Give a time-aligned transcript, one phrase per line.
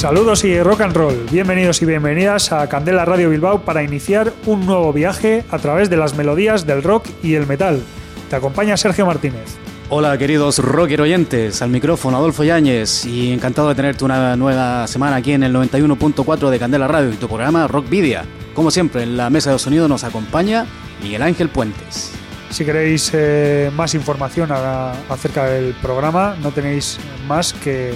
[0.00, 1.26] Saludos y rock and roll.
[1.30, 5.98] Bienvenidos y bienvenidas a Candela Radio Bilbao para iniciar un nuevo viaje a través de
[5.98, 7.82] las melodías del rock y el metal.
[8.30, 9.58] Te acompaña Sergio Martínez.
[9.90, 15.16] Hola queridos rocker oyentes, al micrófono Adolfo Yáñez y encantado de tenerte una nueva semana
[15.16, 18.24] aquí en el 91.4 de Candela Radio y tu programa Rock Vidia.
[18.54, 20.64] Como siempre, en la mesa de sonido nos acompaña
[21.02, 22.10] Miguel Ángel Puentes.
[22.48, 26.98] Si queréis eh, más información acerca del programa, no tenéis
[27.28, 27.92] más que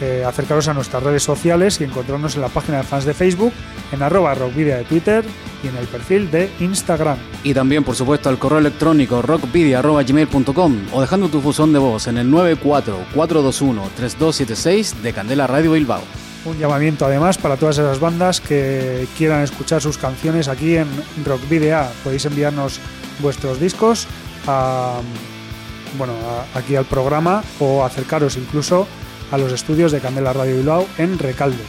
[0.00, 3.52] eh, acercaros a nuestras redes sociales y encontrarnos en la página de fans de Facebook,
[3.92, 5.24] en arroba rockvidia de Twitter
[5.62, 7.18] y en el perfil de Instagram.
[7.42, 12.18] Y también, por supuesto, al correo electrónico rockvidia.gmail.com o dejando tu fusón de voz en
[12.18, 16.02] el 944213276 de Candela Radio Bilbao.
[16.46, 20.88] Un llamamiento además para todas esas bandas que quieran escuchar sus canciones aquí en
[21.24, 21.90] Rockvidia.
[22.02, 22.80] Podéis enviarnos
[23.20, 24.08] vuestros discos
[25.98, 26.14] bueno,
[26.54, 28.86] aquí al programa o acercaros incluso
[29.30, 31.62] a los estudios de Candela Radio Bilbao en Recalde.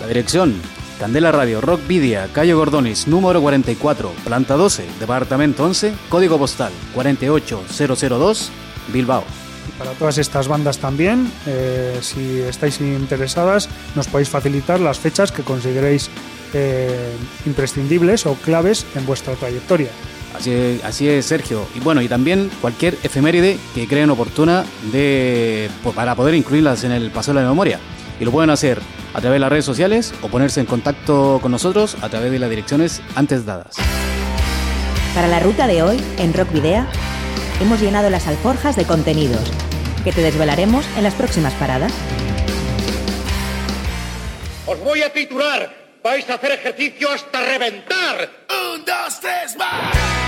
[0.00, 0.54] La dirección,
[0.98, 8.50] Candela Radio Rock Vidia, calle Gordonis, número 44, planta 12, departamento 11, código postal 48002,
[8.92, 9.24] Bilbao.
[9.68, 15.32] Y para todas estas bandas también, eh, si estáis interesadas, nos podéis facilitar las fechas
[15.32, 16.10] que consideréis
[16.54, 17.16] eh,
[17.46, 19.90] imprescindibles o claves en vuestra trayectoria.
[20.34, 21.66] Así, es, Sergio.
[21.74, 27.10] Y bueno, y también cualquier efeméride que creen oportuna de, para poder incluirlas en el
[27.10, 27.78] paso de la memoria.
[28.20, 28.80] Y lo pueden hacer
[29.14, 32.38] a través de las redes sociales o ponerse en contacto con nosotros a través de
[32.38, 33.76] las direcciones antes dadas.
[35.14, 36.86] Para la ruta de hoy, en Rock Video,
[37.60, 39.50] hemos llenado las alforjas de contenidos
[40.04, 41.92] que te desvelaremos en las próximas paradas.
[44.66, 48.28] Os voy a titular vais a hacer ejercicio hasta reventar.
[48.74, 50.21] Un, dos, tres, más.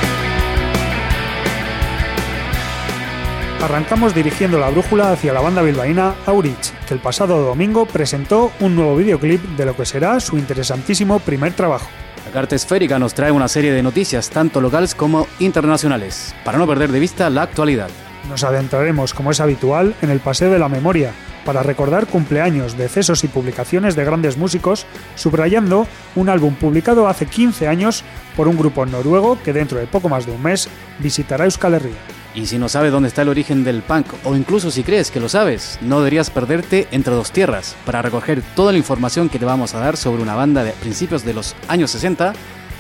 [3.63, 8.77] Arrancamos dirigiendo la brújula hacia la banda bilbaína Aurich, que el pasado domingo presentó un
[8.77, 11.89] nuevo videoclip de lo que será su interesantísimo primer trabajo.
[12.27, 16.67] La carta esférica nos trae una serie de noticias, tanto locales como internacionales, para no
[16.67, 17.89] perder de vista la actualidad.
[18.29, 21.13] Nos adentraremos, como es habitual, en el paseo de la memoria,
[21.45, 25.87] para recordar cumpleaños, decesos y publicaciones de grandes músicos, subrayando
[26.17, 28.03] un álbum publicado hace 15 años
[28.37, 32.24] por un grupo noruego que dentro de poco más de un mes visitará Euskal Herria.
[32.35, 35.21] Y si no sabes dónde está el origen del punk, o incluso si crees que
[35.21, 39.45] lo sabes, no deberías perderte Entre dos Tierras para recoger toda la información que te
[39.45, 42.33] vamos a dar sobre una banda de principios de los años 60,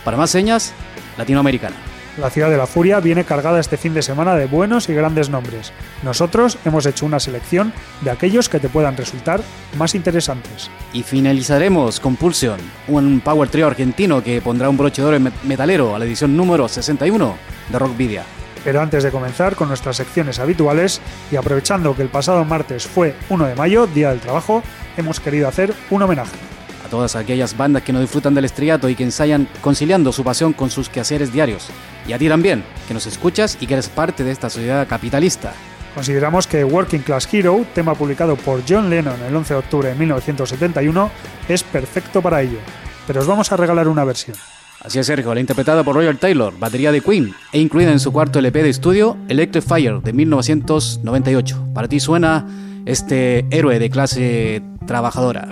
[0.05, 0.73] para más señas,
[1.17, 1.77] latinoamericana.
[2.19, 5.31] La ciudad de la furia viene cargada este fin de semana de buenos y grandes
[5.31, 5.73] nombres.
[6.05, 7.73] Nosotros hemos hecho una selección
[8.03, 9.41] de aquellos que te puedan resultar
[9.77, 10.71] más interesantes.
[10.93, 15.99] Y finalizaremos con Pulsion, un power trio argentino que pondrá un broche de metalero a
[15.99, 17.35] la edición número 61
[17.71, 18.25] de Rockvidia.
[18.65, 23.15] Pero antes de comenzar con nuestras secciones habituales y aprovechando que el pasado martes fue
[23.29, 24.63] 1 de mayo, Día del Trabajo,
[24.97, 26.37] hemos querido hacer un homenaje
[26.85, 30.53] a todas aquellas bandas que no disfrutan del estrellato y que ensayan conciliando su pasión
[30.53, 31.69] con sus quehaceres diarios.
[32.07, 35.55] Y a ti también, que nos escuchas y que eres parte de esta sociedad capitalista.
[35.95, 39.95] Consideramos que Working Class Hero, tema publicado por John Lennon el 11 de octubre de
[39.95, 41.11] 1971,
[41.49, 42.59] es perfecto para ello.
[43.07, 44.37] Pero os vamos a regalar una versión.
[44.84, 48.12] Así es, Sergio, la interpretada por Roger Taylor, batería de Queen, e incluida en su
[48.12, 51.69] cuarto LP de estudio, Electric Fire, de 1998.
[51.72, 52.47] Para ti suena
[52.84, 55.49] este héroe de clase trabajadora.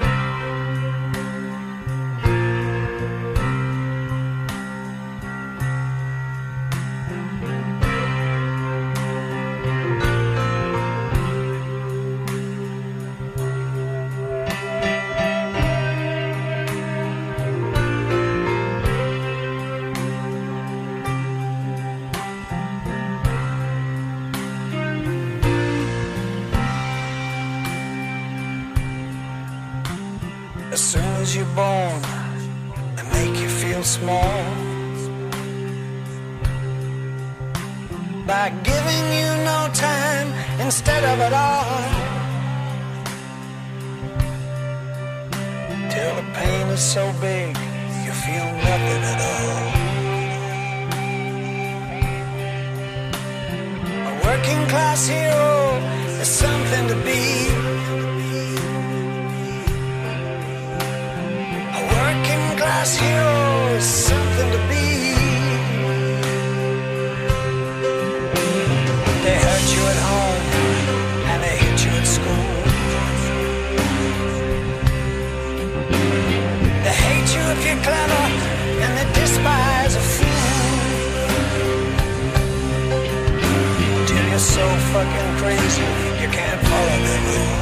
[84.92, 85.82] fucking crazy.
[86.20, 87.61] You can't follow me.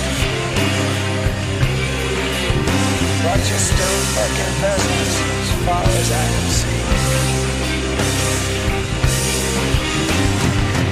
[3.23, 6.81] But you're still fucking business, as far as I can see.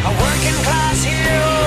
[0.06, 1.59] A working class hero.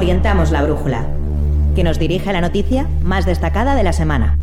[0.00, 1.04] Orientamos la brújula,
[1.74, 4.38] que nos dirige a la noticia más destacada de la semana.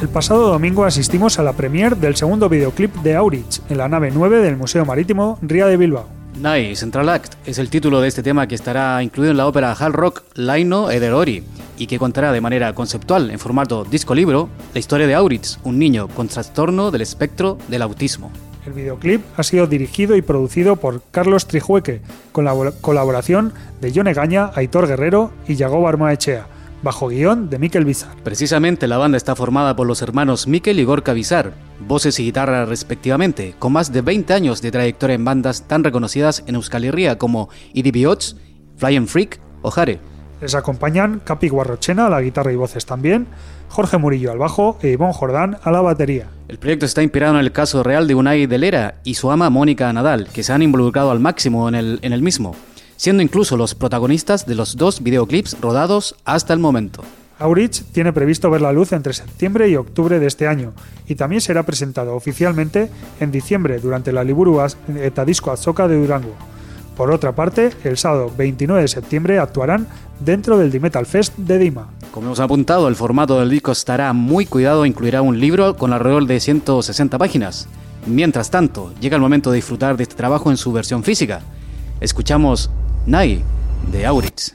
[0.00, 4.10] El pasado domingo asistimos a la premiere del segundo videoclip de Aurich en la nave
[4.12, 6.21] 9 del Museo Marítimo Ría de Bilbao.
[6.36, 9.72] Nice, Central Act es el título de este tema que estará incluido en la ópera
[9.72, 11.44] hard rock Laino Ederori
[11.76, 15.78] y que contará de manera conceptual, en formato disco libro, la historia de Auritz, un
[15.78, 18.30] niño con trastorno del espectro del autismo.
[18.64, 24.06] El videoclip ha sido dirigido y producido por Carlos Trijueque, con la colaboración de John
[24.06, 26.46] Egaña, Aitor Guerrero y Yago Echea,
[26.82, 28.16] bajo guion de Miquel Bizar.
[28.22, 32.64] Precisamente la banda está formada por los hermanos Miquel y Gorka Bizar, voces y guitarra
[32.64, 37.18] respectivamente, con más de 20 años de trayectoria en bandas tan reconocidas en Euskal Herria
[37.18, 38.36] como Idibiots,
[38.76, 40.00] Flying Freak o Jare.
[40.40, 43.28] Les acompañan Capi Guarrochena a la guitarra y voces también,
[43.68, 46.26] Jorge Murillo al bajo e Ivonne Jordán a la batería.
[46.48, 49.92] El proyecto está inspirado en el caso real de Unai Delera y su ama Mónica
[49.92, 52.56] Nadal, que se han involucrado al máximo en el, en el mismo,
[53.02, 57.02] siendo incluso los protagonistas de los dos videoclips rodados hasta el momento.
[57.40, 60.72] Aurich tiene previsto ver la luz entre septiembre y octubre de este año
[61.08, 64.60] y también será presentado oficialmente en diciembre durante la Liburu
[65.00, 66.32] Eta Disco Azoka de Durango
[66.96, 69.88] Por otra parte, el sábado 29 de septiembre actuarán
[70.20, 71.88] dentro del D-Metal Fest de Dima.
[72.12, 75.92] Como hemos apuntado, el formato del disco estará muy cuidado e incluirá un libro con
[75.92, 77.66] alrededor de 160 páginas.
[78.06, 81.40] Mientras tanto, llega el momento de disfrutar de este trabajo en su versión física.
[82.00, 82.70] Escuchamos
[83.04, 83.42] Nai
[83.90, 84.54] de Auritz.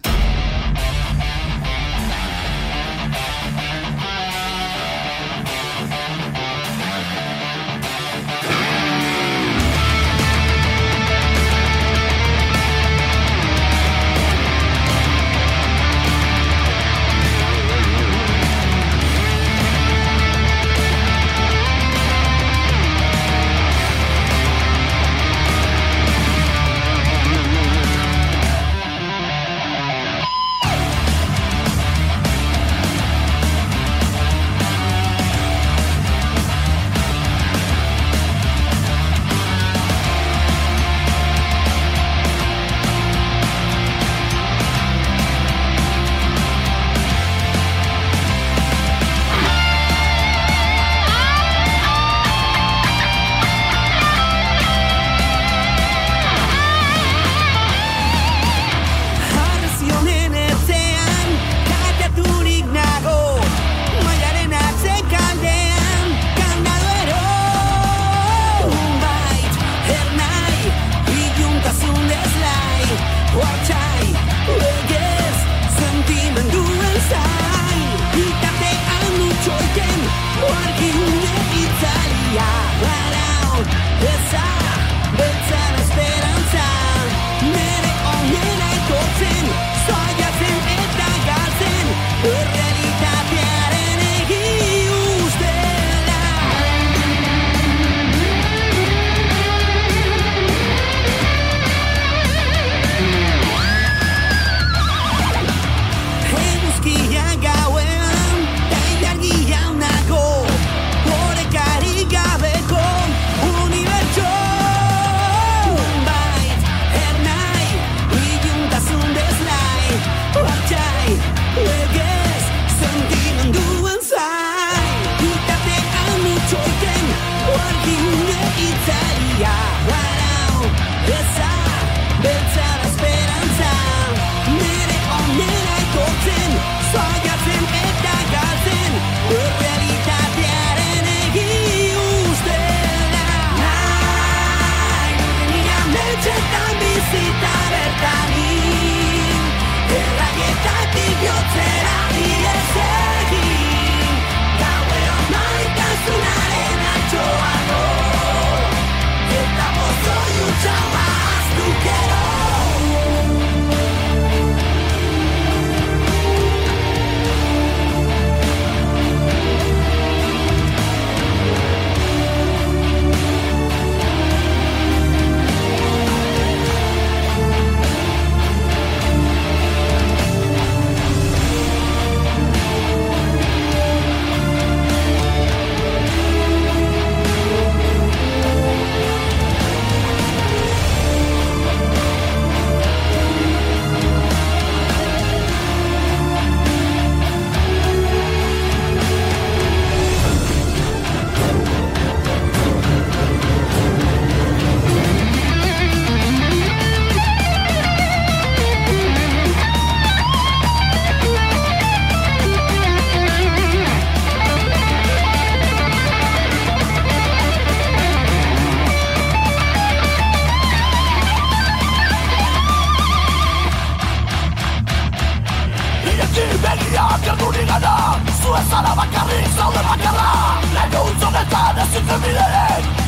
[229.58, 232.38] Ça va pas comme ça la douce regarde cette famille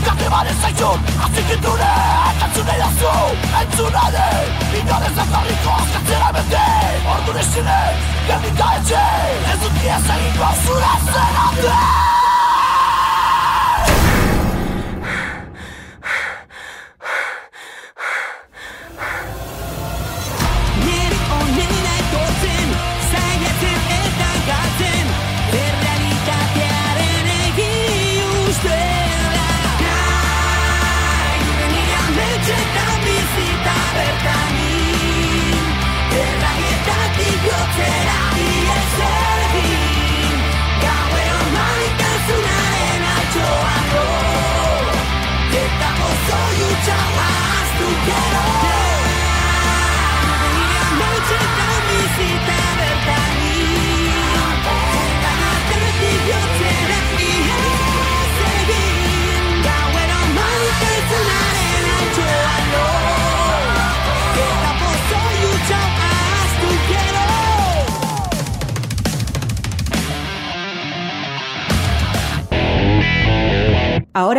[0.01, 0.97] c'est pas vrai ce jour
[1.33, 5.99] si tu dures attends tu me la sauve attends tu n'as pas le courage de
[6.07, 6.27] tirer
[11.75, 12.08] un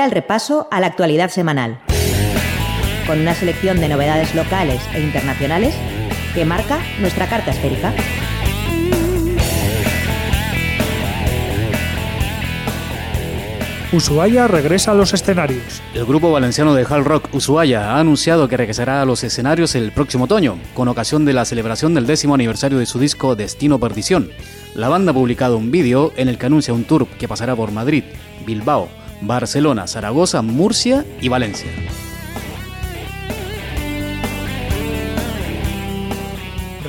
[0.01, 1.79] Ahora el repaso a la actualidad semanal,
[3.07, 5.75] con una selección de novedades locales e internacionales
[6.35, 7.93] que marca nuestra carta esférica.
[13.93, 15.83] Ushuaia regresa a los escenarios.
[15.93, 19.93] El grupo valenciano de hard rock Ushuaia ha anunciado que regresará a los escenarios el
[19.93, 24.31] próximo otoño, con ocasión de la celebración del décimo aniversario de su disco Destino Perdición.
[24.75, 27.71] La banda ha publicado un vídeo en el que anuncia un tour que pasará por
[27.71, 28.05] Madrid,
[28.47, 28.89] Bilbao,
[29.21, 31.71] Barcelona, Zaragoza, Murcia y Valencia.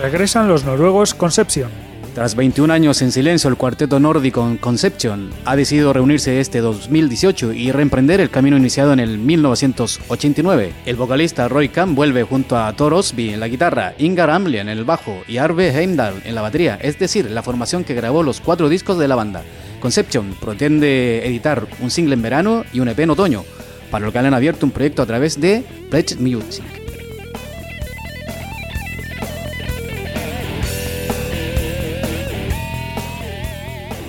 [0.02, 1.70] Regresan los noruegos Conception.
[2.16, 7.72] Tras 21 años en silencio, el cuarteto nórdico Conception ha decidido reunirse este 2018 y
[7.72, 10.74] reemprender el camino iniciado en el 1989.
[10.86, 14.68] El vocalista Roy Kahn vuelve junto a Thor Osby en la guitarra, Ingar Amli en
[14.68, 18.42] el bajo y Arve Heimdall en la batería, es decir, la formación que grabó los
[18.42, 19.44] cuatro discos de la banda.
[19.82, 23.44] Conception pretende editar un single en verano y un EP en otoño,
[23.90, 26.64] para lo que han abierto un proyecto a través de Pledge Music.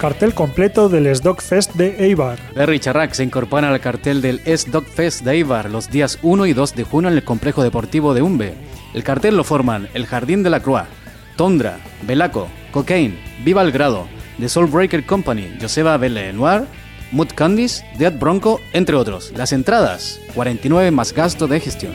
[0.02, 2.36] cartel completo del S-Dog Fest de Eibar.
[2.56, 6.52] Berry Charrac se incorpora al cartel del S-Dog Fest de Eibar los días 1 y
[6.52, 8.54] 2 de junio en el complejo deportivo de Umbe.
[8.94, 10.88] El cartel lo forman El Jardín de la Croix,
[11.36, 14.08] Tondra, Belaco, Cocaine, Viva el Grado,
[14.42, 16.66] The Soulbreaker Company, Joseba Noir,
[17.12, 19.32] Mood Candies, Dead Bronco, entre otros.
[19.36, 21.92] Las entradas, 49 más gasto de gestión.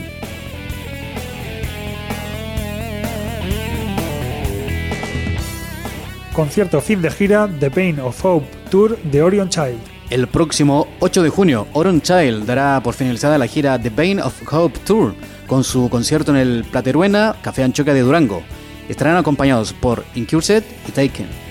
[6.32, 9.80] concierto fin de gira The Pain of Hope Tour de Orion Child.
[10.08, 14.40] El próximo 8 de junio, Orion Child dará por finalizada la gira The Pain of
[14.50, 15.14] Hope Tour
[15.46, 18.42] con su concierto en el Plateruena Café Anchoca de Durango.
[18.88, 21.47] Estarán acompañados por Incursed y Taken.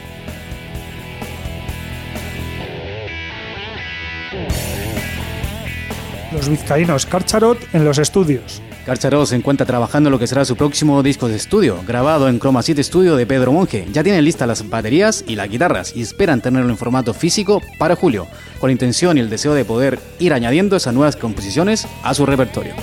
[6.38, 8.62] Los vizcaínos Carcharot en los estudios.
[8.86, 12.39] Carcharó se encuentra trabajando en lo que será su próximo disco de estudio, grabado en
[12.39, 13.88] Chroma 7 Studio de Pedro Monge.
[13.91, 17.95] Ya tienen listas las baterías y las guitarras y esperan tenerlo en formato físico para
[17.95, 18.28] julio,
[18.60, 22.28] con la intención y el deseo de poder ir añadiendo esas nuevas composiciones a su
[22.28, 22.76] repertorio.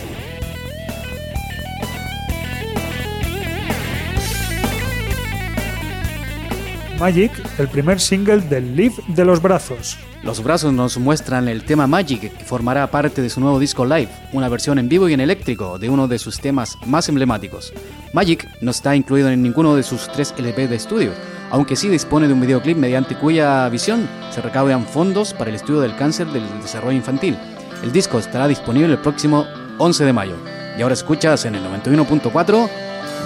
[6.99, 9.97] Magic, el primer single del Live de los Brazos.
[10.25, 14.09] Los Brazos nos muestran el tema Magic, que formará parte de su nuevo disco live,
[14.33, 17.75] una versión en vivo y en eléctrico de uno de sus temas más emblemáticos.
[18.15, 21.13] Magic no está incluido en ninguno de sus tres LP de estudio,
[21.51, 25.81] aunque sí dispone de un videoclip mediante cuya visión se recaudan fondos para el estudio
[25.83, 27.37] del cáncer del desarrollo infantil.
[27.83, 29.45] El disco estará disponible el próximo
[29.77, 30.37] 11 de mayo.
[30.79, 32.71] Y ahora escuchas en el 91.4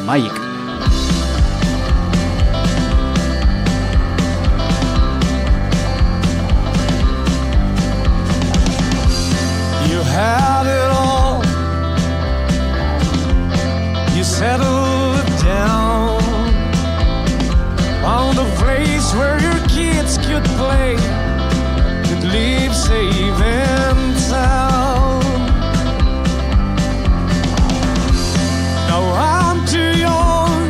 [0.05, 0.58] Magic.
[22.89, 25.21] saving town.
[28.89, 30.63] Now I'm too young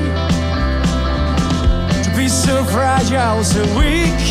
[2.02, 4.22] to be so fragile, so weak.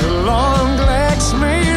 [0.00, 1.67] The long legs make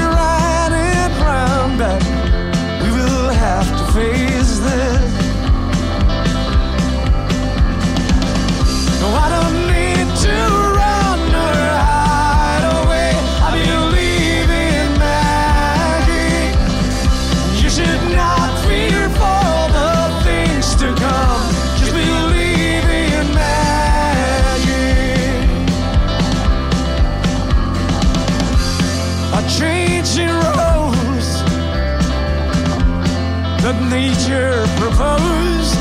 [33.91, 35.75] nature proposed.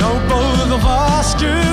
[0.00, 1.67] No both of us could.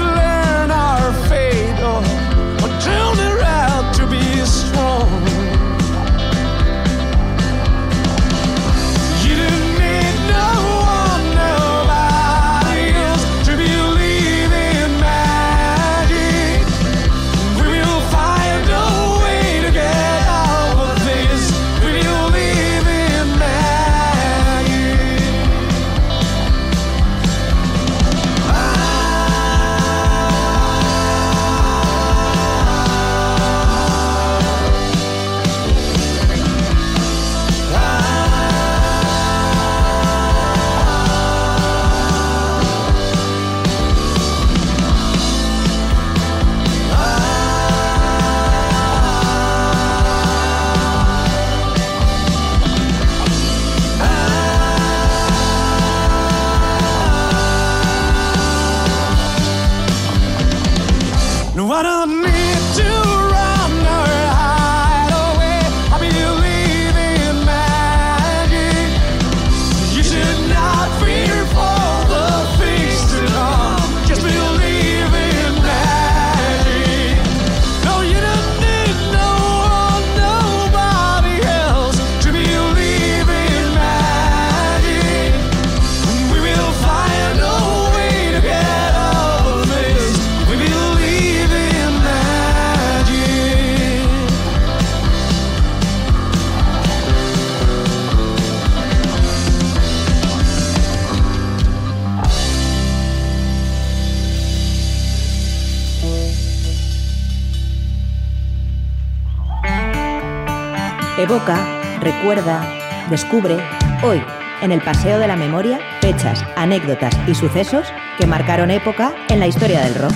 [111.25, 111.65] Evoca,
[112.01, 112.63] recuerda,
[113.09, 113.57] descubre,
[114.03, 114.21] hoy,
[114.61, 117.87] en el Paseo de la Memoria, fechas, anécdotas y sucesos
[118.19, 120.13] que marcaron época en la historia del rock.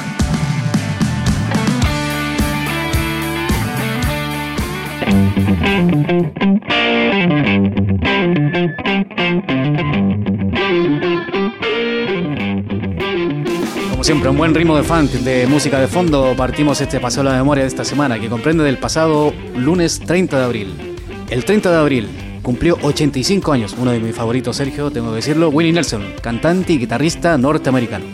[13.90, 17.30] Como siempre, un buen ritmo de funk, de música de fondo, partimos este paseo de
[17.32, 20.89] la memoria de esta semana, que comprende del pasado lunes 30 de abril.
[21.30, 22.10] El 30 de abril
[22.42, 26.80] cumplió 85 años, uno de mis favoritos, Sergio, tengo que decirlo, Willie Nelson, cantante y
[26.80, 28.06] guitarrista norteamericano.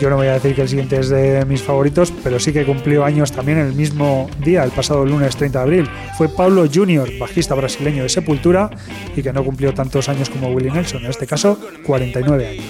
[0.00, 2.64] Yo no voy a decir que el siguiente es de mis favoritos, pero sí que
[2.64, 5.90] cumplió años también el mismo día, el pasado lunes 30 de abril.
[6.16, 8.70] Fue Paulo Junior, bajista brasileño de Sepultura
[9.16, 12.64] y que no cumplió tantos años como Willie Nelson, en este caso 49 años.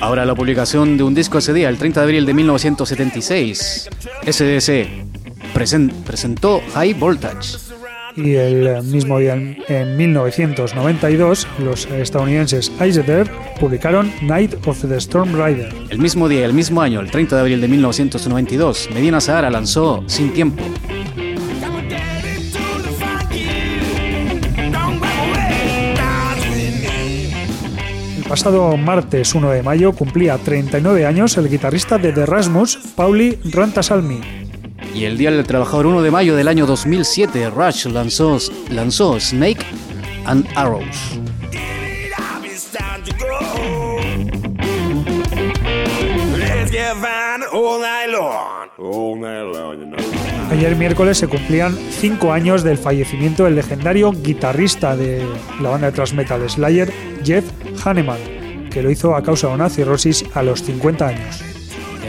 [0.00, 3.90] Ahora la publicación de un disco ese día, el 30 de abril de 1976.
[4.26, 4.88] SDC
[5.52, 7.73] presentó High Voltage
[8.16, 15.72] y el mismo día en 1992 los estadounidenses Iceberg publicaron Night of the Storm Rider.
[15.90, 20.04] El mismo día, el mismo año, el 30 de abril de 1992, Medina Sahara lanzó
[20.06, 20.62] Sin Tiempo.
[28.16, 33.38] El pasado martes 1 de mayo cumplía 39 años el guitarrista de The Rasmus, Pauli
[33.44, 34.43] Rantasalmi,
[34.94, 38.38] y el Día del Trabajador 1 de mayo del año 2007, Rush lanzó,
[38.70, 39.66] lanzó Snake
[40.24, 41.18] and Arrows.
[50.50, 55.26] Ayer miércoles se cumplían cinco años del fallecimiento del legendario guitarrista de
[55.60, 56.92] la banda de thrash metal Slayer,
[57.24, 57.44] Jeff
[57.84, 61.53] Hanneman, que lo hizo a causa de una cirrosis a los 50 años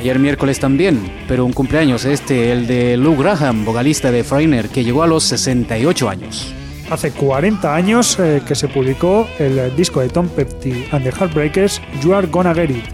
[0.06, 4.84] ayer miércoles también, pero un cumpleaños este, el de Lou Graham, vocalista de Freiner, que
[4.84, 6.54] llegó a los 68 años.
[6.92, 11.82] Hace 40 años eh, que se publicó el disco de Tom Petty and the Heartbreakers,
[12.04, 12.86] You Are Gonna Get It.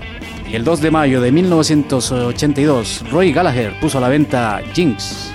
[0.50, 5.34] Y el 2 de mayo de 1982, Roy Gallagher puso a la venta Jinx.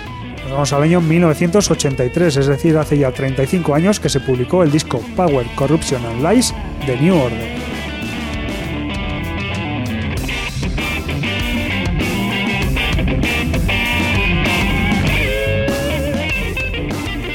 [0.51, 5.03] vamos al año 1983, es decir, hace ya 35 años que se publicó el disco
[5.15, 6.55] Power, Corruption and Lies
[6.87, 7.66] de New Order.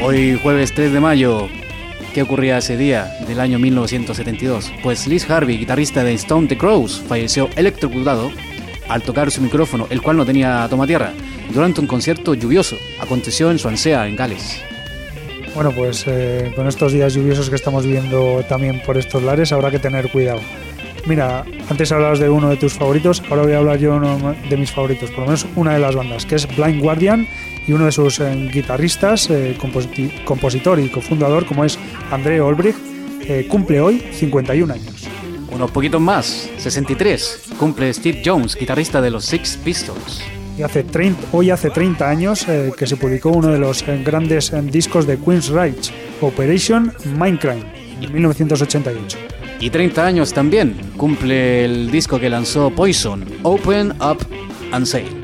[0.04, 1.48] Hoy jueves 3 de mayo,
[2.12, 4.74] ¿qué ocurría ese día del año 1972?
[4.82, 8.32] Pues Liz Harvey, guitarrista de Stone the Crows, falleció electrocutado
[8.90, 11.14] al tocar su micrófono, el cual no tenía toma tierra,
[11.54, 12.78] durante un concierto lluvioso.
[13.00, 14.60] Aconteció en Swansea, en Gales.
[15.54, 19.70] Bueno, pues eh, con estos días lluviosos que estamos viendo también por estos lares habrá
[19.70, 20.42] que tener cuidado.
[21.06, 24.00] Mira, antes hablabas de uno de tus favoritos, ahora voy a hablar yo
[24.50, 27.28] de mis favoritos, por lo menos una de las bandas, que es Blind Guardian
[27.68, 29.58] y uno de sus eh, guitarristas, eh,
[30.26, 31.78] compositor y cofundador, como es
[32.12, 32.76] André Olbrich,
[33.22, 35.08] eh, cumple hoy 51 años.
[35.52, 40.22] Unos poquitos más, 63, cumple Steve Jones, guitarrista de los Six Pistols.
[40.58, 42.46] Y hace 30, hoy hace 30 años
[42.78, 47.64] que se publicó uno de los grandes discos de Queen's Reich, Operation Minecraft,
[48.02, 49.18] en 1988.
[49.60, 54.26] Y 30 años también cumple el disco que lanzó Poison, Open Up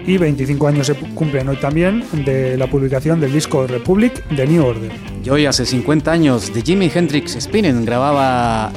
[0.06, 4.66] y 25 años se cumplen hoy también de la publicación del disco Republic de New
[4.66, 4.92] Order.
[5.24, 8.72] Y hoy hace 50 años de Jimi Hendrix Spinning grababa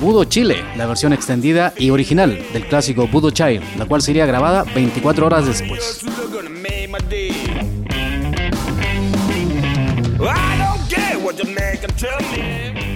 [0.00, 4.64] Budo Chile, la versión extendida y original del clásico Budo Child, la cual sería grabada
[4.74, 6.04] 24 horas después.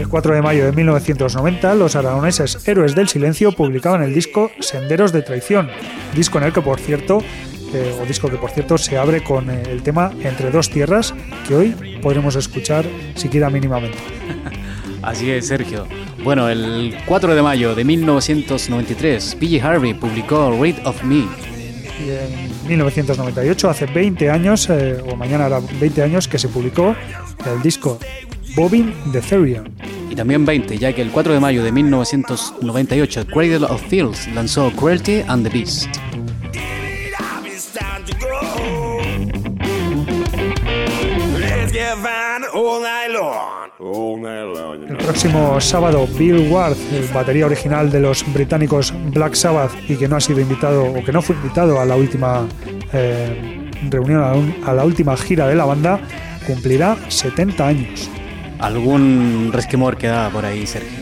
[0.00, 5.12] El 4 de mayo de 1990, los aragoneses Héroes del Silencio publicaban el disco Senderos
[5.12, 5.68] de Traición,
[6.14, 7.22] disco en el que, por cierto,
[7.74, 11.12] eh, o disco que por cierto se abre con eh, el tema Entre dos tierras,
[11.46, 13.98] que hoy podremos escuchar siquiera mínimamente.
[15.02, 15.86] Así es, Sergio.
[16.24, 21.26] Bueno, el 4 de mayo de 1993, PG Harvey publicó Read of Me.
[22.02, 26.96] Y en 1998, hace 20 años, eh, o mañana hará 20 años, que se publicó
[27.44, 27.98] el disco
[28.54, 29.72] Bobbin de Therion.
[30.10, 34.70] Y también 20, ya que el 4 de mayo de 1998, Cradle of Fields lanzó
[34.72, 35.88] Cruelty and the Beast.
[44.88, 50.06] El próximo sábado, Bill Ward, el batería original de los británicos Black Sabbath y que
[50.06, 52.46] no ha sido invitado o que no fue invitado a la última
[52.92, 56.00] eh, reunión, a, la última gira de la banda,
[56.46, 58.10] cumplirá 70 años.
[58.60, 60.98] Algún resquemor queda por ahí, Sergio.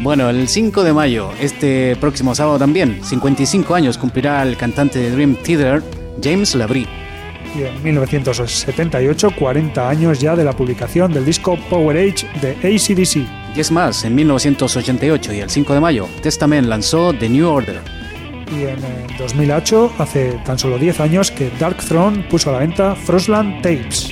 [0.00, 5.10] Bueno, el 5 de mayo, este próximo sábado también, 55 años cumplirá el cantante de
[5.10, 5.82] Dream Theater,
[6.22, 7.02] James Labrie
[7.54, 13.56] y en 1978, 40 años ya de la publicación del disco Power Age de ACDC.
[13.56, 17.80] Y es más, en 1988 y el 5 de mayo, Testament lanzó The New Order.
[18.50, 18.78] Y en
[19.18, 24.10] 2008, hace tan solo 10 años, que Dark Throne puso a la venta Frostland Tapes.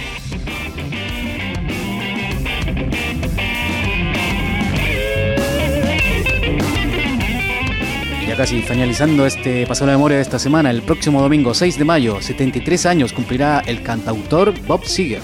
[8.40, 12.22] Casi finalizando este paso de memoria de esta semana, el próximo domingo 6 de mayo,
[12.22, 15.20] 73 años cumplirá el cantautor Bob Seger.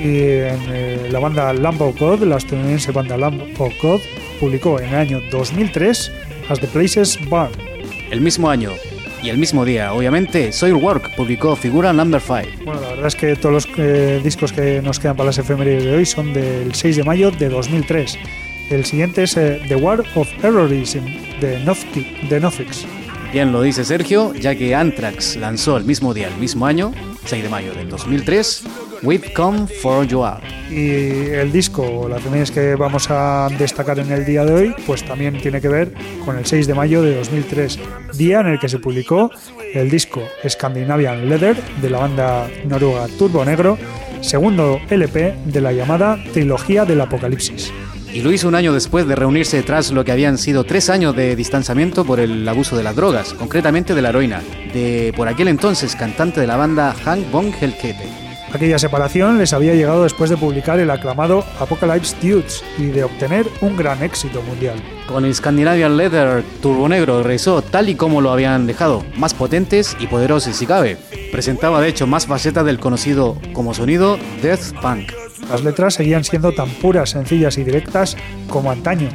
[0.00, 4.00] Y en eh, la banda Lamb of God, la estadounidense banda Lamb of God,
[4.40, 6.12] publicó en el año 2003
[6.48, 7.52] As the Places Burn.
[8.10, 8.72] El mismo año
[9.22, 12.64] y el mismo día, obviamente, Soilwork publicó Figura Number 5.
[12.64, 15.84] Bueno, la verdad es que todos los eh, discos que nos quedan para las efemérides
[15.84, 18.18] de hoy son del 6 de mayo de 2003.
[18.70, 21.04] El siguiente es eh, The War of Errorism
[21.40, 22.86] de, Nofix.
[23.32, 26.92] Bien lo dice Sergio, ya que Anthrax lanzó el mismo día, el mismo año,
[27.24, 28.62] 6 de mayo del 2003,
[29.02, 30.22] We've Come for You
[30.70, 35.04] Y el disco, las primeras que vamos a destacar en el día de hoy, pues
[35.04, 35.92] también tiene que ver
[36.24, 37.76] con el 6 de mayo de 2003,
[38.18, 39.32] día en el que se publicó
[39.74, 43.78] el disco Scandinavian Leather de la banda noruega Turbo Negro,
[44.20, 47.72] segundo LP de la llamada Trilogía del Apocalipsis
[48.12, 51.14] y lo hizo un año después de reunirse tras lo que habían sido tres años
[51.14, 54.42] de distanciamiento por el abuso de las drogas, concretamente de la heroína,
[54.72, 58.08] de por aquel entonces cantante de la banda Hank von Helkete.
[58.52, 63.46] Aquella separación les había llegado después de publicar el aclamado Apocalypse Dudes y de obtener
[63.60, 64.76] un gran éxito mundial.
[65.06, 69.96] Con el Scandinavian Leather Turbo Negro regresó tal y como lo habían dejado, más potentes
[70.00, 70.96] y poderosos si cabe.
[71.30, 75.29] Presentaba de hecho más facetas del conocido como sonido Death Punk.
[75.50, 78.16] Las letras seguían siendo tan puras, sencillas y directas
[78.48, 79.08] como antaño,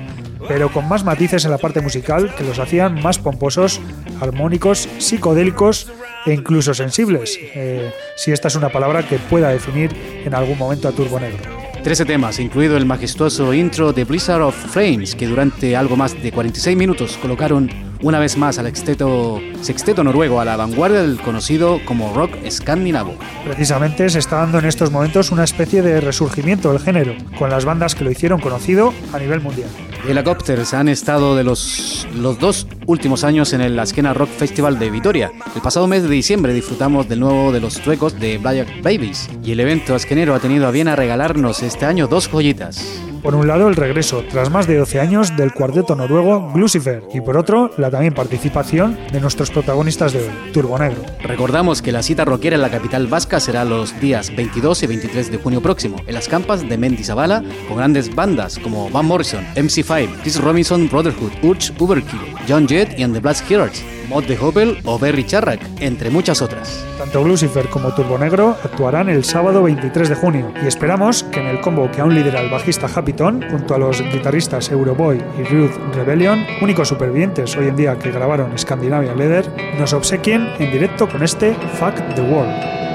[0.48, 3.80] pero con más matices en la parte musical que los hacían más pomposos,
[4.20, 5.92] armónicos, psicodélicos
[6.26, 9.96] e incluso sensibles, eh, si esta es una palabra que pueda definir
[10.26, 11.44] en algún momento a Turbo Negro.
[11.84, 16.32] Trece temas, incluido el majestuoso intro de Blizzard of Flames, que durante algo más de
[16.32, 17.70] 46 minutos colocaron
[18.02, 23.16] una vez más al sexteto, sexteto noruego a la vanguardia del conocido como rock escandinavo.
[23.44, 27.66] Precisamente se está dando en estos momentos una especie de resurgimiento del género, con las
[27.66, 29.70] bandas que lo hicieron conocido a nivel mundial.
[30.08, 34.92] Helicopters han estado de los, los dos últimos años en el Askena Rock Festival de
[34.92, 35.32] Vitoria.
[35.56, 39.52] El pasado mes de diciembre disfrutamos del nuevo de los suecos de Black Babies y
[39.52, 43.06] el evento asquenero ha tenido a bien a regalarnos este año dos joyitas.
[43.26, 47.22] Por un lado, el regreso, tras más de 12 años, del cuarteto noruego Glucifer, y
[47.22, 51.02] por otro, la también participación de nuestros protagonistas de Turbo Negro.
[51.22, 55.32] Recordamos que la cita rockera en la capital vasca será los días 22 y 23
[55.32, 60.22] de junio próximo, en las campas de Mendizabala, con grandes bandas como Van Morrison, MC5,
[60.22, 65.00] Chris Robinson Brotherhood, Urge Uberkill, John Jett y the Blast Hearts, Mod de Hopel o
[65.00, 66.86] Berry Charrack, entre muchas otras.
[66.98, 71.48] Tanto Lucifer como Turbo Negro actuarán el sábado 23 de junio y esperamos que en
[71.48, 75.76] el combo que aún lidera el bajista Happyton, junto a los guitarristas Euroboy y Ruth
[75.94, 81.24] Rebellion, únicos supervivientes hoy en día que grabaron Scandinavian Leather, nos obsequien en directo con
[81.24, 82.95] este Fuck the World.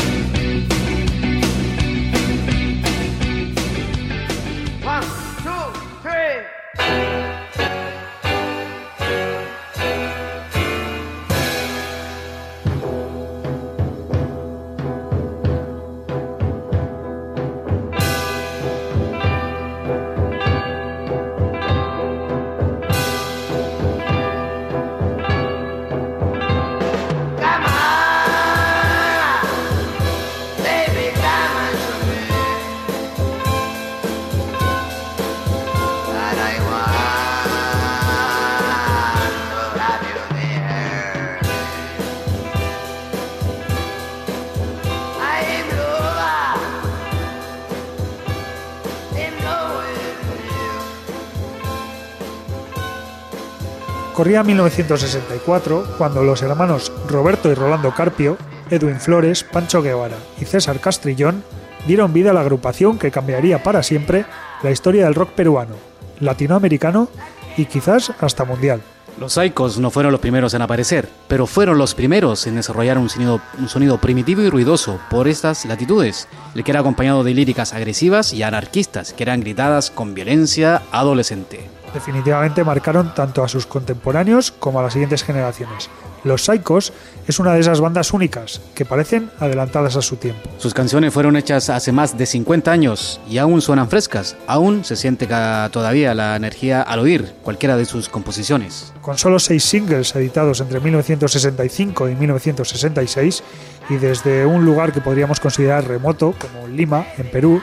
[54.21, 58.37] Corría 1964 cuando los hermanos Roberto y Rolando Carpio,
[58.69, 61.43] Edwin Flores, Pancho Guevara y César Castrillón
[61.87, 64.25] dieron vida a la agrupación que cambiaría para siempre
[64.61, 65.73] la historia del rock peruano,
[66.19, 67.09] latinoamericano
[67.57, 68.83] y quizás hasta mundial.
[69.19, 73.09] Los Psychos no fueron los primeros en aparecer, pero fueron los primeros en desarrollar un
[73.09, 77.73] sonido, un sonido primitivo y ruidoso por estas latitudes, el que era acompañado de líricas
[77.73, 84.51] agresivas y anarquistas, que eran gritadas con violencia adolescente definitivamente marcaron tanto a sus contemporáneos
[84.51, 85.89] como a las siguientes generaciones.
[86.23, 86.93] Los Psychos
[87.27, 90.49] es una de esas bandas únicas que parecen adelantadas a su tiempo.
[90.57, 94.35] Sus canciones fueron hechas hace más de 50 años y aún suenan frescas.
[94.47, 95.27] Aún se siente
[95.71, 98.93] todavía la energía al oír cualquiera de sus composiciones.
[99.01, 103.43] Con solo seis singles editados entre 1965 y 1966
[103.89, 107.61] y desde un lugar que podríamos considerar remoto como Lima, en Perú,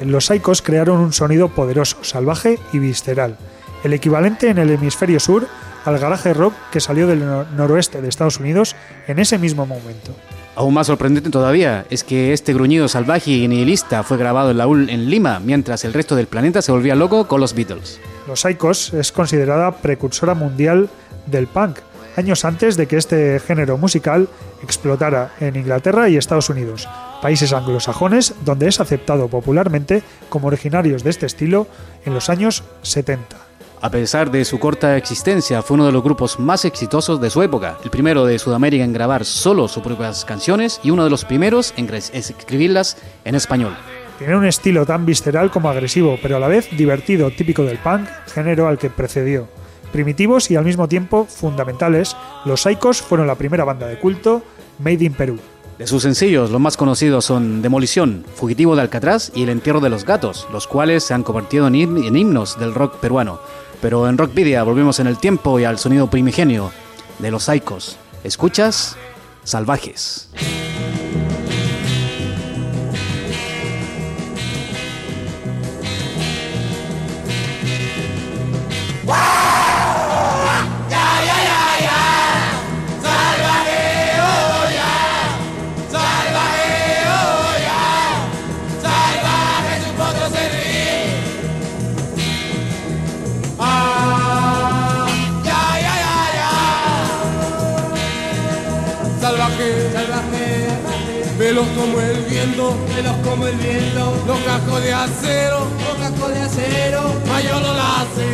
[0.00, 3.36] los Psychos crearon un sonido poderoso, salvaje y visceral
[3.84, 5.46] el equivalente en el hemisferio sur
[5.84, 7.20] al garaje rock que salió del
[7.56, 8.76] noroeste de Estados Unidos
[9.06, 10.14] en ese mismo momento.
[10.58, 14.64] Aún más sorprendente todavía es que este gruñido salvaje y nihilista fue grabado en, la
[14.64, 18.00] en Lima, mientras el resto del planeta se volvía loco con los Beatles.
[18.26, 20.88] Los Psychos es considerada precursora mundial
[21.26, 21.78] del punk,
[22.16, 24.28] años antes de que este género musical
[24.62, 26.88] explotara en Inglaterra y Estados Unidos,
[27.22, 31.68] países anglosajones donde es aceptado popularmente como originarios de este estilo
[32.04, 33.47] en los años 70.
[33.80, 37.42] A pesar de su corta existencia, fue uno de los grupos más exitosos de su
[37.42, 41.24] época, el primero de Sudamérica en grabar solo sus propias canciones y uno de los
[41.24, 43.76] primeros en escribirlas en español.
[44.18, 48.08] Tiene un estilo tan visceral como agresivo, pero a la vez divertido, típico del punk,
[48.34, 49.46] género al que precedió.
[49.92, 54.42] Primitivos y al mismo tiempo fundamentales, los Psychos fueron la primera banda de culto
[54.80, 55.38] made in Perú.
[55.78, 59.88] De sus sencillos, los más conocidos son Demolición, Fugitivo de Alcatraz y El Entierro de
[59.88, 63.38] los Gatos, los cuales se han convertido en, himnos del rock peruano.
[63.80, 66.72] Pero en Rockvidia volvemos en el tiempo y al sonido primigenio
[67.18, 67.96] de los Psychos.
[68.24, 68.96] ¿Escuchas?
[69.44, 70.28] Salvajes.
[102.48, 107.72] Viento, velos como el viento, los cascos de acero, los cascos de acero, mayor lo
[107.72, 108.28] hace.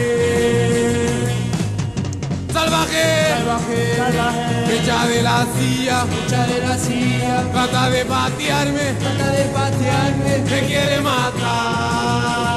[2.53, 9.31] Salvaje, salvaje, salvaje, echa de la silla, echa de la silla, trata de patearme, trata
[9.31, 12.54] de patearme, me quiere matar.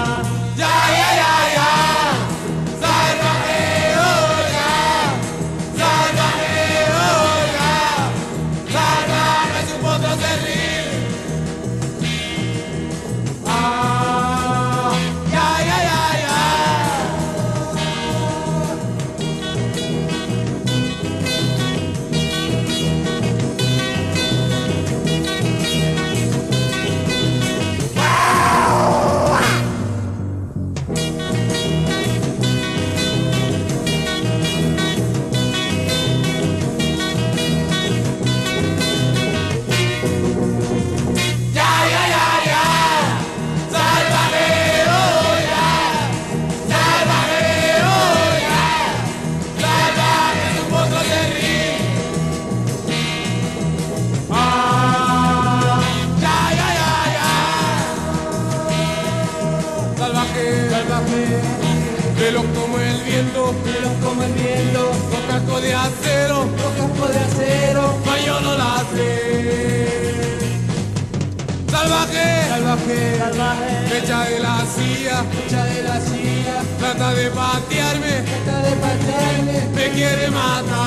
[80.07, 80.86] Quiere matar.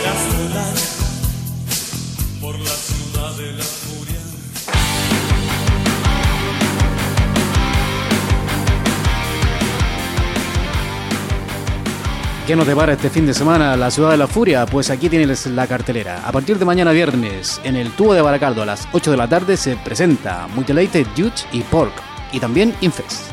[12.51, 14.65] ¿Qué nos depara este fin de semana la ciudad de la furia?
[14.65, 16.27] Pues aquí tienes la cartelera.
[16.27, 19.29] A partir de mañana viernes, en el tubo de Baracaldo a las 8 de la
[19.29, 21.93] tarde se presenta Mutilated Judge y Pork.
[22.33, 23.31] Y también Infest.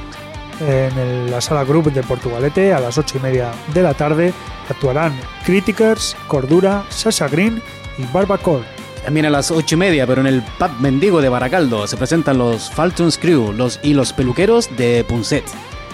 [0.60, 4.32] En el- la sala Group de Portugalete a las 8 y media de la tarde
[4.70, 7.60] actuarán Criticers, Cordura, Sasha Green
[7.98, 8.62] y Barbacore.
[9.04, 12.38] También a las 8 y media, pero en el pub mendigo de Baracaldo, se presentan
[12.38, 15.42] los Faltons Crew los, y los peluqueros de Punset.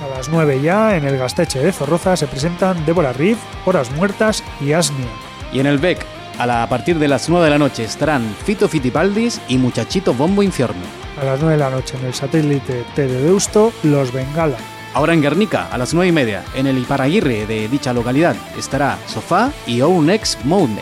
[0.05, 4.45] A las 9 ya en el Gasteche de Zorroza se presentan Débora Reed, Horas Muertas
[4.61, 5.07] y Asnia.
[5.53, 6.05] Y en el BEC,
[6.39, 10.13] a, la- a partir de las 9 de la noche, estarán Fito Fitipaldis y Muchachito
[10.13, 10.83] Bombo Infierno.
[11.21, 14.57] A las 9 de la noche en el satélite T de Deusto, Los Bengala.
[14.93, 18.99] Ahora en Guernica, a las 9 y media, en el Iparaguirre de dicha localidad, estará
[19.07, 20.81] Sofá y Ounex Movement.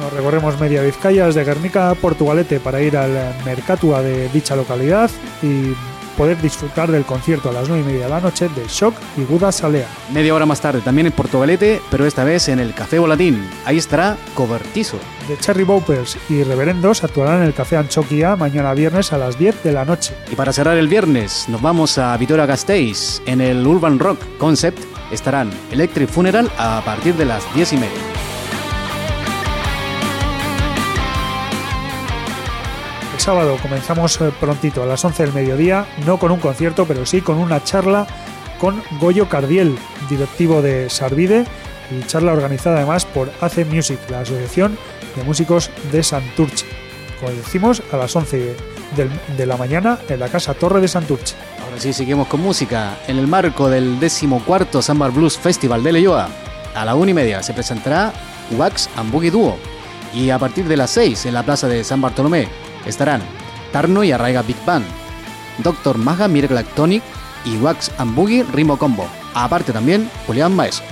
[0.00, 5.10] Nos recorremos media Vizcaya desde Guernica a Portugalete para ir al Mercatua de dicha localidad
[5.42, 5.74] y
[6.16, 9.22] poder disfrutar del concierto a las 9 y media de la noche de Shock y
[9.22, 9.86] Buda Salea.
[10.12, 13.48] Media hora más tarde, también en Portugalete, pero esta vez en el Café Volatín.
[13.64, 14.98] Ahí estará Cobertizo.
[15.28, 19.62] The Cherry Boppers y Reverendos actuarán en el Café Anchoquia mañana viernes a las 10
[19.62, 20.14] de la noche.
[20.30, 23.22] Y para cerrar el viernes, nos vamos a Vitoria Gasteiz.
[23.26, 28.31] En el Urban Rock Concept estarán Electric Funeral a partir de las 10 y media.
[33.22, 37.20] Sábado comenzamos eh, prontito a las 11 del mediodía, no con un concierto, pero sí
[37.20, 38.06] con una charla
[38.58, 39.76] con Goyo Cardiel,
[40.08, 41.44] directivo de Sarvide,
[41.90, 44.76] y charla organizada además por AC Music, la Asociación
[45.16, 46.66] de Músicos de Santurce.
[47.20, 48.56] Como decimos, a las 11
[48.96, 51.34] del- de la mañana en la Casa Torre de Santurce.
[51.64, 52.96] Ahora sí, seguimos con música.
[53.06, 56.28] En el marco del 14 Samba Blues Festival de Leyoa,
[56.74, 58.12] a la una y media se presentará
[58.56, 59.56] Wax and Boogie Duo.
[60.14, 62.48] Y a partir de las 6 en la plaza de San Bartolomé
[62.86, 63.22] estarán
[63.72, 64.84] Tarno y Arraiga Big Band,
[65.58, 65.98] Dr.
[65.98, 67.02] Maga Miracle Tonic
[67.44, 69.06] y Wax and Boogie Ritmo Combo.
[69.34, 70.82] Aparte también Julián Maeso.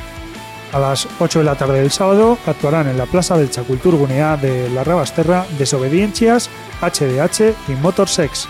[0.72, 4.36] A las 8 de la tarde del sábado actuarán en la Plaza del Chacultur Gunea
[4.36, 6.48] de la Rabasterra Desobediencias,
[6.80, 8.46] HDH y Motorsex.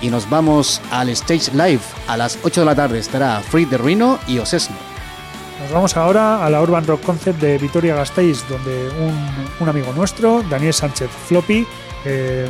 [0.00, 1.82] Y nos vamos al Stage Live.
[2.08, 4.76] A las 8 de la tarde estará Free de Rino y Osesno.
[5.62, 9.14] Nos vamos ahora a la Urban Rock Concept de Vitoria Gasteiz, donde un,
[9.60, 11.66] un amigo nuestro, Daniel Sánchez Floppy,
[12.04, 12.46] eh,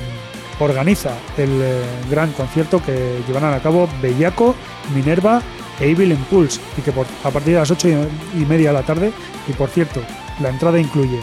[0.61, 4.55] organiza el eh, gran concierto que llevarán a cabo Bellaco,
[4.95, 5.43] Minerva
[5.81, 7.89] e Evil Impulse, y que por- a partir de las 8
[8.35, 9.13] y media de la tarde,
[9.49, 10.01] y por cierto,
[10.41, 11.21] la entrada incluye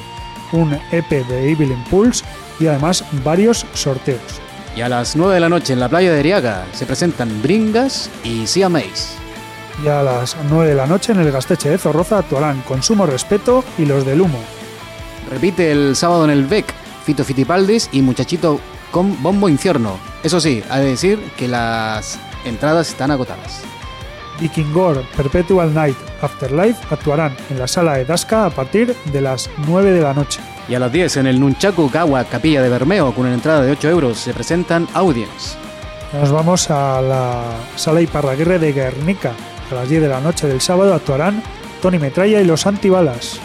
[0.52, 2.26] un EP de Evil Impulse
[2.60, 4.22] y además varios sorteos.
[4.76, 8.10] Y a las 9 de la noche en la playa de Eriaga se presentan Bringas
[8.24, 9.16] y Sia Mace.
[9.84, 13.64] Y a las 9 de la noche en el Gasteche de Zorroza actuarán Consumo Respeto
[13.78, 14.40] y Los del Humo.
[15.30, 16.66] Repite el sábado en el BEC,
[17.04, 18.60] Fito Fitipaldis y Muchachito
[18.91, 19.97] con Bombo Infierno.
[20.24, 23.64] Eso sí, ha de decir que las entradas están agotadas.
[24.39, 29.91] Vikingor Perpetual Night Afterlife actuarán en la sala de Dasca a partir de las 9
[29.91, 30.41] de la noche.
[30.68, 33.72] Y a las 10 en el Nunchaku Gawa Capilla de Bermeo con una entrada de
[33.72, 35.56] 8 euros se presentan Audience.
[36.14, 37.43] Nos vamos a la
[37.76, 39.32] sala Iparraguirre de Guernica.
[39.72, 41.41] A las 10 de la noche del sábado actuarán
[41.82, 43.39] Tony Metralla y los Antibalas.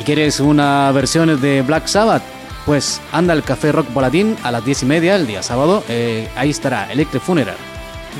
[0.00, 2.39] ¿Y quieres una versión de Black Sabbath?
[2.66, 5.82] Pues anda al Café Rock Volatín a las 10 y media el día sábado.
[5.88, 7.56] eh, ahí estará Electric Funeral.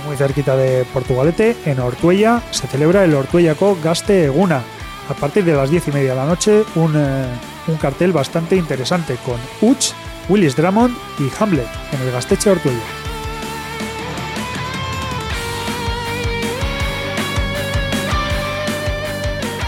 [0.03, 4.63] Y muy cerquita de Portugalete, en Ortuella, se celebra el Ortuellako Gaste Eguna.
[5.09, 7.27] A partir de las 10 y media de la noche, un, eh,
[7.67, 9.39] un cartel bastante interesante con
[9.69, 9.93] Uch,
[10.29, 12.79] Willis Drummond y Hamlet en el Gasteche Ortuella.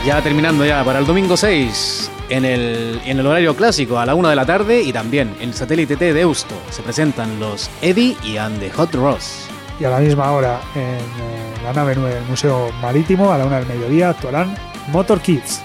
[0.05, 4.16] Ya terminando ya para el domingo 6, en el, en el horario clásico a la
[4.16, 7.70] 1 de la tarde y también en el satélite T de Eusto se presentan los
[7.82, 9.46] Eddie y And the Hot Ross.
[9.78, 13.46] Y a la misma hora, en eh, la nave 9 del Museo Marítimo, a la
[13.46, 14.57] 1 del mediodía, actuarán
[14.88, 15.61] Motor Kids.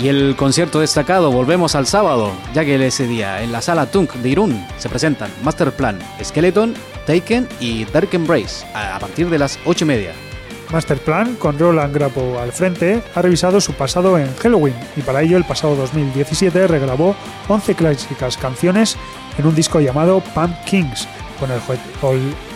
[0.00, 4.12] Y el concierto destacado, volvemos al sábado, ya que ese día en la sala Tunk
[4.14, 6.74] de Irún se presentan Masterplan, Skeleton,
[7.06, 10.27] Taken y Dark Embrace a partir de las 8 y media.
[10.70, 15.36] Masterplan, con Roland Grappo al frente, ha revisado su pasado en Halloween y para ello
[15.36, 17.16] el pasado 2017 regrabó
[17.48, 18.96] 11 clásicas canciones
[19.38, 21.08] en un disco llamado Pump Kings,
[21.40, 21.60] con el,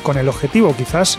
[0.02, 1.18] con el objetivo quizás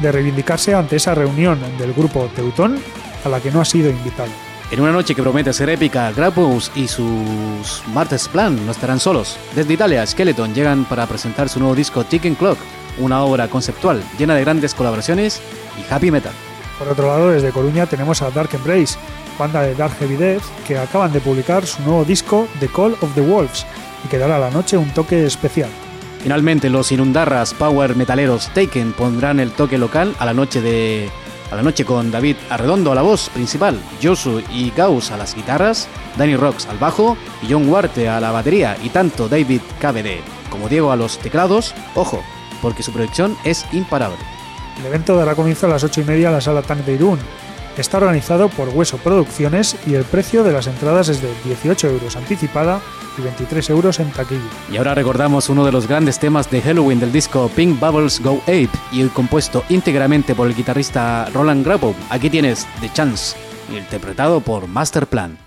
[0.00, 2.78] de reivindicarse ante esa reunión del grupo Teutón
[3.24, 4.30] a la que no ha sido invitado.
[4.74, 9.38] En una noche que promete ser épica, Grappus y sus Martes Plan no estarán solos.
[9.54, 12.58] Desde Italia, Skeleton llegan para presentar su nuevo disco Ticking Clock,
[12.98, 15.40] una obra conceptual llena de grandes colaboraciones
[15.78, 16.32] y happy metal.
[16.76, 18.98] Por otro lado, desde Coruña tenemos a Dark Embrace,
[19.38, 23.14] banda de Dark Heavy Death, que acaban de publicar su nuevo disco The Call of
[23.14, 23.64] the Wolves
[24.04, 25.70] y que dará a la noche un toque especial.
[26.20, 31.10] Finalmente, los Inundarras Power Metaleros Taken pondrán el toque local a la noche de
[31.50, 35.34] a la noche con David Arredondo a la voz principal, Josu y Gauss a las
[35.34, 40.20] guitarras, Danny Rocks al bajo y John Huarte a la batería y tanto David KBD
[40.50, 42.22] como Diego a los teclados, ojo,
[42.62, 44.18] porque su proyección es imparable.
[44.78, 47.18] El evento dará comienzo a las 8 y media en la sala Tank de Irún.
[47.76, 52.16] Está organizado por Hueso Producciones y el precio de las entradas es de 18 euros
[52.16, 52.80] anticipada
[53.18, 54.42] y 23 euros en taquilla.
[54.70, 58.40] Y ahora recordamos uno de los grandes temas de Halloween del disco Pink Bubbles Go
[58.42, 61.94] Ape y compuesto íntegramente por el guitarrista Roland Grappo.
[62.10, 63.36] Aquí tienes The Chance,
[63.72, 65.43] interpretado por Masterplan.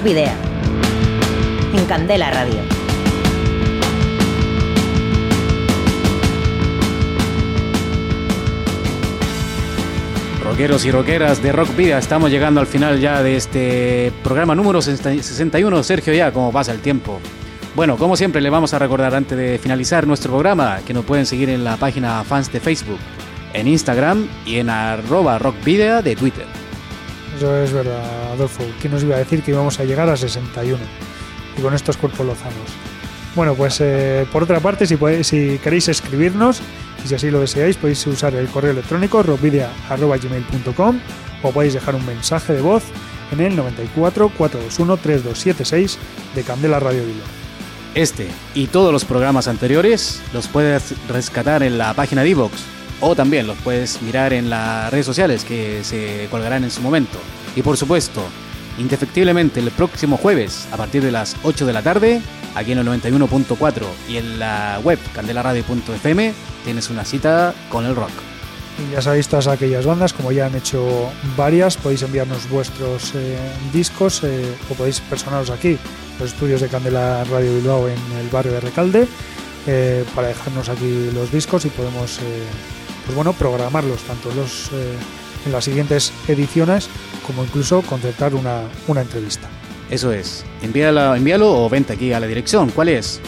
[0.00, 0.32] Rock Video.
[1.74, 2.60] En Candela Radio.
[10.42, 14.80] Rockeros y rockeras de Rock Vida, estamos llegando al final ya de este programa número
[14.80, 15.82] 61.
[15.82, 17.20] Sergio, ya, como pasa el tiempo.
[17.76, 21.26] Bueno, como siempre, le vamos a recordar antes de finalizar nuestro programa que nos pueden
[21.26, 22.98] seguir en la página fans de Facebook,
[23.52, 26.46] en Instagram y en arroba rockvidea de Twitter.
[27.40, 28.62] Eso es verdad, Adolfo.
[28.82, 30.76] ¿Quién nos iba a decir que íbamos a llegar a 61?
[31.56, 32.68] Y con estos cuerpos lozanos.
[33.34, 36.60] Bueno, pues eh, por otra parte, si, queréis escribirnos,
[37.02, 41.00] y si así lo deseáis, podéis usar el correo electrónico rockvidia.gmail.com
[41.42, 42.82] o podéis dejar un mensaje de voz
[43.32, 45.98] en el 94 421 3276
[46.34, 47.26] de Candela Radio Bilbao.
[47.94, 53.14] Este y todos los programas anteriores los puedes rescatar en la página de Evox o
[53.14, 57.18] también los puedes mirar en las redes sociales que se colgarán en su momento.
[57.56, 58.22] Y por supuesto,
[58.78, 62.20] indefectiblemente el próximo jueves a partir de las 8 de la tarde,
[62.54, 66.32] aquí en el 91.4 y en la web candelaradio.fm,
[66.64, 68.10] tienes una cita con el rock.
[68.78, 73.36] Y ya sabéis todas aquellas bandas, como ya han hecho varias, podéis enviarnos vuestros eh,
[73.72, 75.78] discos eh, o podéis personaros aquí
[76.18, 79.08] los estudios de Candela Radio Bilbao en el barrio de Recalde
[79.66, 82.20] eh, para dejarnos aquí los discos y podemos
[83.04, 84.96] pues bueno, programarlos tanto los, eh,
[85.46, 86.88] en las siguientes ediciones
[87.26, 89.48] como incluso concertar una, una entrevista.
[89.90, 92.70] Eso es, envíalo, envíalo o vente aquí a la dirección.
[92.70, 93.20] ¿Cuál es?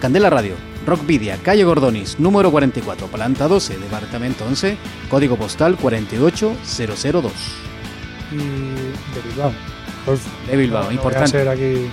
[0.00, 0.54] Candela Radio,
[0.86, 4.76] Rockvidia, calle Gordonis, número 44, planta 12, departamento 11,
[5.08, 7.32] código postal 48002.
[8.32, 9.52] Y de Bilbao.
[10.04, 11.48] Pues, De Bilbao, no importante.
[11.48, 11.88] aquí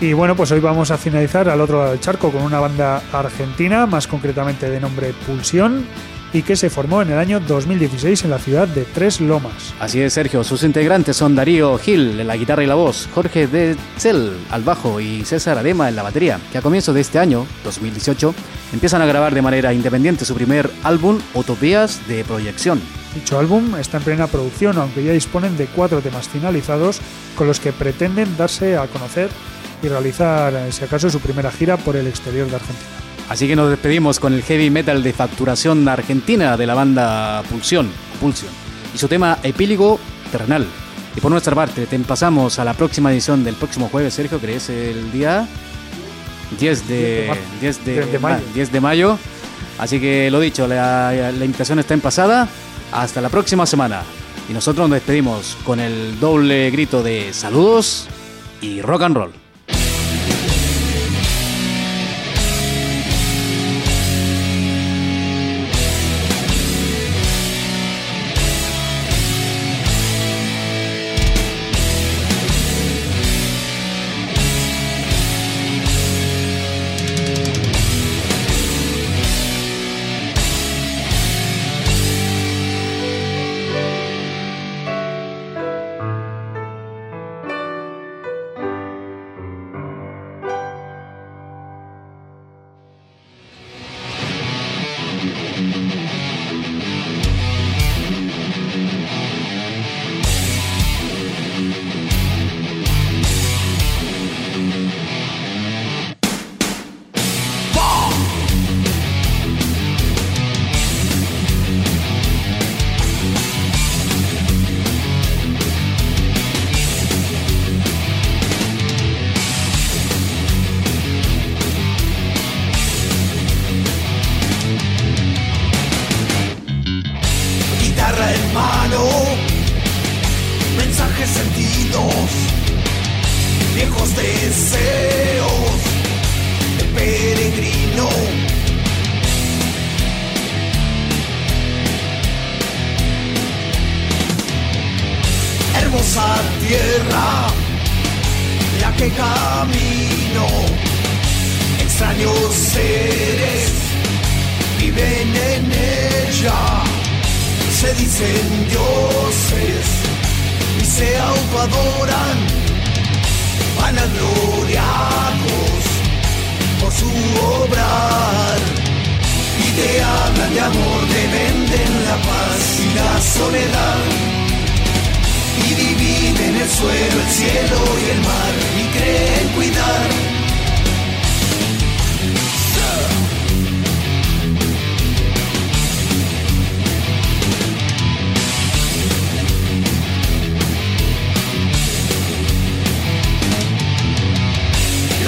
[0.00, 3.02] Y bueno, pues hoy vamos a finalizar al otro lado del charco con una banda
[3.12, 5.86] argentina, más concretamente de nombre Pulsión,
[6.32, 9.74] y que se formó en el año 2016 en la ciudad de Tres Lomas.
[9.80, 10.44] Así es, Sergio.
[10.44, 15.00] Sus integrantes son Darío Gil en la guitarra y la voz, Jorge Detzel al bajo
[15.00, 18.34] y César Adema en la batería, que a comienzos de este año, 2018,
[18.72, 22.80] empiezan a grabar de manera independiente su primer álbum, Utopías de Proyección.
[23.14, 27.00] Dicho álbum está en plena producción, aunque ya disponen de cuatro temas finalizados
[27.34, 29.30] con los que pretenden darse a conocer
[29.82, 33.05] y realizar, eh, si acaso, su primera gira por el exterior de Argentina.
[33.28, 37.90] Así que nos despedimos con el heavy metal de facturación argentina de la banda Pulsión,
[38.20, 38.52] Pulsión
[38.94, 39.98] y su tema Epílogo
[40.30, 40.66] Terrenal.
[41.16, 44.56] Y por nuestra parte, te pasamos a la próxima edición del próximo jueves, Sergio, que
[44.56, 45.48] es el día
[46.60, 48.44] 10 de, 10 de, 10 de mayo.
[48.54, 49.18] 10 de mayo.
[49.78, 52.48] Así que lo dicho, la, la invitación está en pasada.
[52.92, 54.02] Hasta la próxima semana.
[54.48, 58.06] Y nosotros nos despedimos con el doble grito de saludos
[58.60, 59.45] y rock and roll.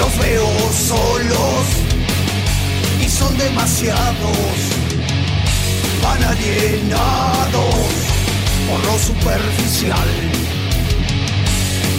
[0.09, 1.65] los veo solos
[3.01, 4.57] y son demasiados.
[6.03, 7.75] Van alienados
[8.69, 10.09] por lo superficial.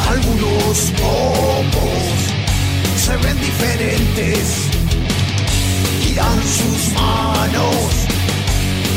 [0.09, 2.17] Algunos pocos
[2.97, 4.67] se ven diferentes
[6.07, 7.91] y dan sus manos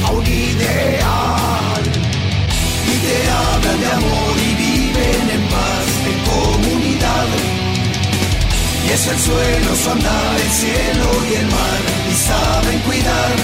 [0.05, 1.83] a un ideal
[2.87, 5.72] y te hablan de amor y viven en paz
[8.85, 11.81] Y es el suelo su andar, el cielo y el mar,
[12.11, 13.35] y saben cuidar.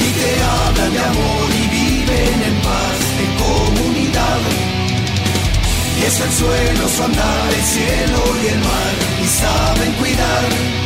[0.00, 4.40] Y te hablan de amor y viven en paz, en comunidad.
[6.00, 8.94] Y es el suelo su andar, el cielo y el mar,
[9.24, 10.85] y saben cuidar.